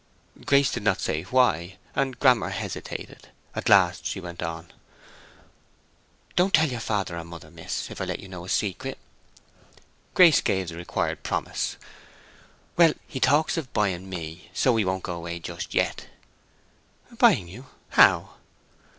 [0.47, 3.29] Grace did not say "Why?" and Grammer hesitated.
[3.53, 4.73] At last she went on:
[6.35, 8.97] "Don't tell your father or mother, miss, if I let you know a secret."
[10.15, 11.77] Grace gave the required promise.
[12.77, 16.07] "Well, he talks of buying me; so he won't go away just yet."
[17.19, 18.29] "Buying you!—how?"